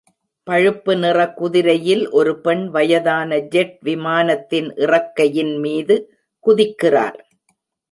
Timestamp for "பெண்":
2.41-2.63